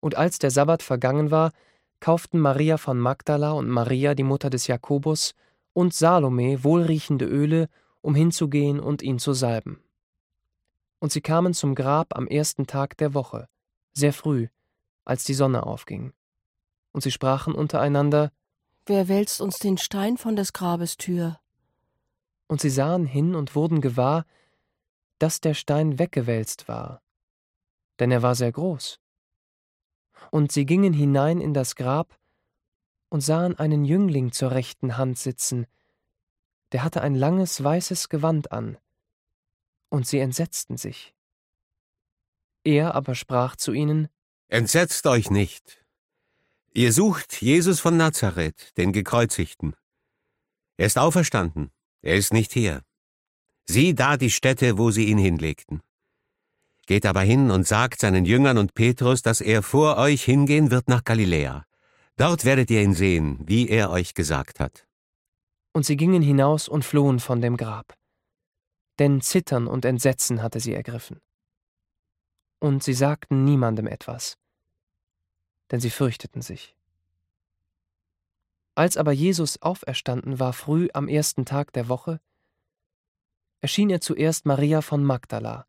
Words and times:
Und 0.00 0.16
als 0.16 0.38
der 0.38 0.50
Sabbat 0.50 0.82
vergangen 0.82 1.30
war, 1.30 1.52
kauften 2.00 2.40
Maria 2.40 2.78
von 2.78 2.98
Magdala 2.98 3.52
und 3.52 3.68
Maria, 3.68 4.14
die 4.14 4.22
Mutter 4.22 4.50
des 4.50 4.66
Jakobus, 4.66 5.34
und 5.72 5.94
Salome 5.94 6.64
wohlriechende 6.64 7.26
Öle, 7.26 7.68
um 8.00 8.14
hinzugehen 8.14 8.80
und 8.80 9.02
ihn 9.02 9.18
zu 9.18 9.34
salben. 9.34 9.82
Und 10.98 11.12
sie 11.12 11.20
kamen 11.20 11.54
zum 11.54 11.74
Grab 11.74 12.16
am 12.16 12.26
ersten 12.26 12.66
Tag 12.66 12.96
der 12.96 13.14
Woche, 13.14 13.48
sehr 13.92 14.12
früh, 14.12 14.48
als 15.04 15.24
die 15.24 15.34
Sonne 15.34 15.64
aufging. 15.64 16.12
Und 16.92 17.02
sie 17.02 17.10
sprachen 17.10 17.54
untereinander 17.54 18.32
Wer 18.86 19.08
wälzt 19.08 19.40
uns 19.40 19.58
den 19.58 19.78
Stein 19.78 20.16
von 20.16 20.36
des 20.36 20.52
Grabes 20.52 20.96
Tür? 20.96 21.38
Und 22.48 22.60
sie 22.60 22.70
sahen 22.70 23.06
hin 23.06 23.34
und 23.34 23.54
wurden 23.54 23.80
gewahr, 23.80 24.24
dass 25.18 25.40
der 25.40 25.54
Stein 25.54 25.98
weggewälzt 25.98 26.66
war, 26.66 27.02
denn 28.00 28.10
er 28.10 28.22
war 28.22 28.34
sehr 28.34 28.50
groß. 28.50 28.98
Und 30.30 30.52
sie 30.52 30.66
gingen 30.66 30.92
hinein 30.92 31.40
in 31.40 31.54
das 31.54 31.76
Grab 31.76 32.18
und 33.08 33.20
sahen 33.20 33.58
einen 33.58 33.84
Jüngling 33.84 34.32
zur 34.32 34.52
rechten 34.52 34.96
Hand 34.96 35.18
sitzen, 35.18 35.66
der 36.72 36.84
hatte 36.84 37.02
ein 37.02 37.14
langes 37.14 37.62
weißes 37.62 38.08
Gewand 38.08 38.52
an, 38.52 38.78
und 39.88 40.06
sie 40.06 40.20
entsetzten 40.20 40.76
sich. 40.76 41.14
Er 42.62 42.94
aber 42.94 43.14
sprach 43.14 43.56
zu 43.56 43.72
ihnen 43.72 44.08
Entsetzt 44.48 45.06
euch 45.06 45.30
nicht. 45.30 45.84
Ihr 46.72 46.92
sucht 46.92 47.40
Jesus 47.40 47.80
von 47.80 47.96
Nazareth, 47.96 48.76
den 48.76 48.92
Gekreuzigten. 48.92 49.74
Er 50.76 50.86
ist 50.86 50.98
auferstanden, 50.98 51.70
er 52.02 52.14
ist 52.14 52.32
nicht 52.32 52.52
hier. 52.52 52.82
Sieh 53.66 53.94
da 53.94 54.16
die 54.16 54.30
Stätte, 54.30 54.78
wo 54.78 54.90
sie 54.90 55.06
ihn 55.06 55.18
hinlegten. 55.18 55.82
Geht 56.90 57.06
aber 57.06 57.20
hin 57.20 57.52
und 57.52 57.68
sagt 57.68 58.00
seinen 58.00 58.24
Jüngern 58.24 58.58
und 58.58 58.74
Petrus, 58.74 59.22
dass 59.22 59.40
er 59.40 59.62
vor 59.62 59.96
euch 59.96 60.24
hingehen 60.24 60.72
wird 60.72 60.88
nach 60.88 61.04
Galiläa. 61.04 61.64
Dort 62.16 62.44
werdet 62.44 62.68
ihr 62.68 62.82
ihn 62.82 62.94
sehen, 62.94 63.38
wie 63.46 63.68
er 63.68 63.90
euch 63.90 64.12
gesagt 64.12 64.58
hat. 64.58 64.88
Und 65.72 65.86
sie 65.86 65.96
gingen 65.96 66.20
hinaus 66.20 66.66
und 66.66 66.84
flohen 66.84 67.20
von 67.20 67.40
dem 67.40 67.56
Grab. 67.56 67.94
Denn 68.98 69.20
Zittern 69.20 69.68
und 69.68 69.84
Entsetzen 69.84 70.42
hatte 70.42 70.58
sie 70.58 70.74
ergriffen. 70.74 71.20
Und 72.58 72.82
sie 72.82 72.94
sagten 72.94 73.44
niemandem 73.44 73.86
etwas, 73.86 74.36
denn 75.70 75.78
sie 75.78 75.90
fürchteten 75.90 76.42
sich. 76.42 76.74
Als 78.74 78.96
aber 78.96 79.12
Jesus 79.12 79.62
auferstanden 79.62 80.40
war 80.40 80.52
früh 80.52 80.88
am 80.92 81.06
ersten 81.06 81.44
Tag 81.44 81.72
der 81.72 81.88
Woche, 81.88 82.20
erschien 83.60 83.90
er 83.90 84.00
zuerst 84.00 84.44
Maria 84.44 84.82
von 84.82 85.04
Magdala, 85.04 85.68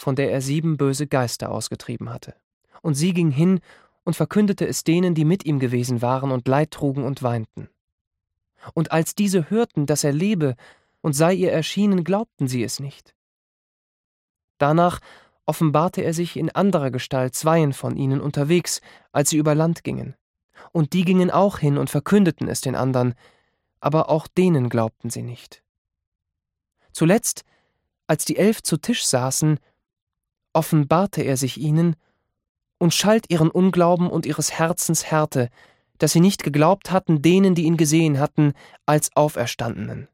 von 0.00 0.16
der 0.16 0.32
er 0.32 0.40
sieben 0.40 0.78
böse 0.78 1.06
Geister 1.06 1.50
ausgetrieben 1.50 2.08
hatte. 2.08 2.34
Und 2.80 2.94
sie 2.94 3.12
ging 3.12 3.30
hin 3.30 3.60
und 4.02 4.16
verkündete 4.16 4.66
es 4.66 4.82
denen, 4.82 5.14
die 5.14 5.26
mit 5.26 5.44
ihm 5.44 5.58
gewesen 5.58 6.00
waren 6.00 6.30
und 6.30 6.48
Leid 6.48 6.70
trugen 6.70 7.04
und 7.04 7.22
weinten. 7.22 7.68
Und 8.72 8.92
als 8.92 9.14
diese 9.14 9.50
hörten, 9.50 9.84
dass 9.84 10.02
er 10.02 10.12
lebe 10.12 10.56
und 11.02 11.12
sei 11.12 11.34
ihr 11.34 11.52
erschienen, 11.52 12.02
glaubten 12.02 12.48
sie 12.48 12.64
es 12.64 12.80
nicht. 12.80 13.14
Danach 14.56 15.00
offenbarte 15.44 16.00
er 16.00 16.14
sich 16.14 16.38
in 16.38 16.50
anderer 16.50 16.90
Gestalt 16.90 17.34
zweien 17.34 17.74
von 17.74 17.94
ihnen 17.98 18.22
unterwegs, 18.22 18.80
als 19.12 19.28
sie 19.28 19.36
über 19.36 19.54
Land 19.54 19.84
gingen. 19.84 20.14
Und 20.72 20.94
die 20.94 21.04
gingen 21.04 21.30
auch 21.30 21.58
hin 21.58 21.76
und 21.76 21.90
verkündeten 21.90 22.48
es 22.48 22.62
den 22.62 22.74
anderen, 22.74 23.12
aber 23.80 24.08
auch 24.08 24.28
denen 24.28 24.70
glaubten 24.70 25.10
sie 25.10 25.22
nicht. 25.22 25.62
Zuletzt, 26.92 27.44
als 28.06 28.24
die 28.24 28.38
Elf 28.38 28.62
zu 28.62 28.78
Tisch 28.78 29.04
saßen, 29.04 29.60
offenbarte 30.52 31.22
er 31.22 31.36
sich 31.36 31.58
ihnen 31.58 31.96
und 32.78 32.94
schalt 32.94 33.26
ihren 33.28 33.50
Unglauben 33.50 34.08
und 34.08 34.26
ihres 34.26 34.52
Herzens 34.52 35.10
Härte, 35.10 35.50
dass 35.98 36.12
sie 36.12 36.20
nicht 36.20 36.42
geglaubt 36.42 36.90
hatten 36.90 37.22
denen, 37.22 37.54
die 37.54 37.64
ihn 37.64 37.76
gesehen 37.76 38.18
hatten, 38.18 38.54
als 38.86 39.14
Auferstandenen. 39.14 40.08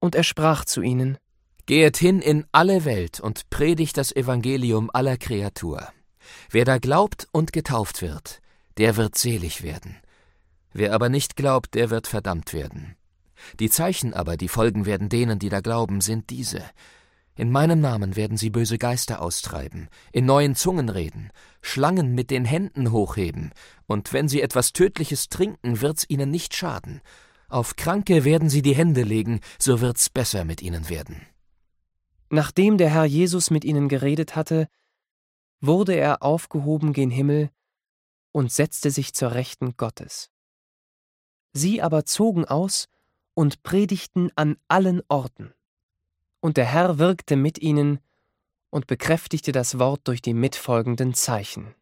Und 0.00 0.14
er 0.14 0.24
sprach 0.24 0.64
zu 0.64 0.80
ihnen, 0.80 1.18
Gehet 1.66 1.98
hin 1.98 2.22
in 2.22 2.46
alle 2.50 2.86
Welt 2.86 3.20
und 3.20 3.50
predigt 3.50 3.98
das 3.98 4.16
Evangelium 4.16 4.88
aller 4.90 5.18
Kreatur. 5.18 5.86
Wer 6.50 6.64
da 6.64 6.78
glaubt 6.78 7.28
und 7.30 7.52
getauft 7.52 8.00
wird, 8.00 8.40
der 8.78 8.96
wird 8.96 9.18
selig 9.18 9.62
werden. 9.62 9.98
Wer 10.72 10.94
aber 10.94 11.10
nicht 11.10 11.36
glaubt, 11.36 11.74
der 11.74 11.90
wird 11.90 12.06
verdammt 12.06 12.54
werden. 12.54 12.96
Die 13.60 13.68
Zeichen 13.68 14.14
aber, 14.14 14.38
die 14.38 14.48
folgen 14.48 14.86
werden 14.86 15.10
denen, 15.10 15.38
die 15.38 15.50
da 15.50 15.60
glauben, 15.60 16.00
sind 16.00 16.30
diese. 16.30 16.62
In 17.38 17.52
meinem 17.52 17.80
Namen 17.80 18.16
werden 18.16 18.36
sie 18.36 18.50
böse 18.50 18.78
Geister 18.78 19.22
austreiben, 19.22 19.88
in 20.10 20.26
neuen 20.26 20.56
Zungen 20.56 20.88
reden, 20.88 21.30
Schlangen 21.62 22.12
mit 22.12 22.32
den 22.32 22.44
Händen 22.44 22.90
hochheben, 22.90 23.52
und 23.86 24.12
wenn 24.12 24.26
sie 24.26 24.42
etwas 24.42 24.72
Tödliches 24.72 25.28
trinken, 25.28 25.80
wird's 25.80 26.04
ihnen 26.08 26.32
nicht 26.32 26.56
schaden. 26.56 27.00
Auf 27.48 27.76
Kranke 27.76 28.24
werden 28.24 28.50
sie 28.50 28.60
die 28.60 28.74
Hände 28.74 29.04
legen, 29.04 29.38
so 29.56 29.80
wird's 29.80 30.10
besser 30.10 30.44
mit 30.44 30.62
ihnen 30.62 30.88
werden. 30.88 31.28
Nachdem 32.28 32.76
der 32.76 32.90
Herr 32.90 33.04
Jesus 33.04 33.52
mit 33.52 33.64
ihnen 33.64 33.88
geredet 33.88 34.34
hatte, 34.34 34.66
wurde 35.60 35.94
er 35.94 36.24
aufgehoben 36.24 36.92
gen 36.92 37.12
Himmel 37.12 37.50
und 38.32 38.50
setzte 38.50 38.90
sich 38.90 39.14
zur 39.14 39.34
Rechten 39.34 39.76
Gottes. 39.76 40.32
Sie 41.52 41.80
aber 41.82 42.04
zogen 42.04 42.46
aus 42.46 42.88
und 43.34 43.62
predigten 43.62 44.32
an 44.34 44.56
allen 44.66 45.02
Orten. 45.06 45.54
Und 46.40 46.56
der 46.56 46.66
Herr 46.66 46.98
wirkte 46.98 47.36
mit 47.36 47.58
ihnen 47.58 47.98
und 48.70 48.86
bekräftigte 48.86 49.52
das 49.52 49.78
Wort 49.78 50.02
durch 50.04 50.22
die 50.22 50.34
mitfolgenden 50.34 51.14
Zeichen. 51.14 51.74